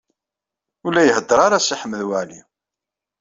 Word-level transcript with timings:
Ur 0.85 0.91
la 0.93 1.01
iheddeṛ 1.05 1.39
ara 1.45 1.65
Si 1.67 1.75
Ḥmed 1.81 2.01
Waɛli. 2.09 2.39